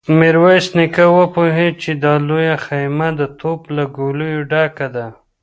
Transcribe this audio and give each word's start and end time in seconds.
ميرويس 0.19 0.67
نيکه 0.77 1.05
وپوهيد 1.19 1.73
چې 1.83 1.91
دا 2.03 2.13
لويه 2.27 2.55
خيمه 2.65 3.09
د 3.19 3.21
توپ 3.39 3.61
له 3.75 3.83
ګوليو 3.97 4.47
ډکه 4.51 4.87
ده. 4.95 5.05